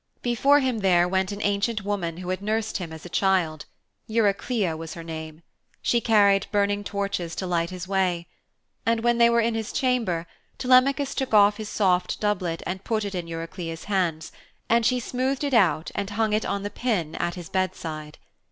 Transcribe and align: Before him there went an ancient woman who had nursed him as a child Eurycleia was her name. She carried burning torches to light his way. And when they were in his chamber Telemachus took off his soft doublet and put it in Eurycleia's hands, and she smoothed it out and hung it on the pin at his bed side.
Before 0.23 0.61
him 0.61 0.79
there 0.79 1.07
went 1.07 1.31
an 1.31 1.43
ancient 1.43 1.85
woman 1.85 2.17
who 2.17 2.29
had 2.29 2.41
nursed 2.41 2.77
him 2.77 2.91
as 2.91 3.05
a 3.05 3.07
child 3.07 3.67
Eurycleia 4.07 4.75
was 4.75 4.95
her 4.95 5.03
name. 5.03 5.43
She 5.83 6.01
carried 6.01 6.47
burning 6.51 6.83
torches 6.83 7.35
to 7.35 7.45
light 7.45 7.69
his 7.69 7.87
way. 7.87 8.27
And 8.83 9.01
when 9.03 9.19
they 9.19 9.29
were 9.29 9.41
in 9.41 9.53
his 9.53 9.71
chamber 9.71 10.25
Telemachus 10.57 11.13
took 11.13 11.35
off 11.35 11.57
his 11.57 11.69
soft 11.69 12.19
doublet 12.19 12.63
and 12.65 12.83
put 12.83 13.05
it 13.05 13.13
in 13.13 13.27
Eurycleia's 13.27 13.83
hands, 13.83 14.31
and 14.67 14.87
she 14.87 14.99
smoothed 14.99 15.43
it 15.43 15.53
out 15.53 15.91
and 15.93 16.09
hung 16.09 16.33
it 16.33 16.45
on 16.45 16.63
the 16.63 16.71
pin 16.71 17.13
at 17.13 17.35
his 17.35 17.49
bed 17.49 17.75
side. 17.75 18.17